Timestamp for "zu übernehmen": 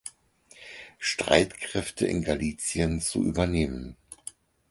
3.01-3.97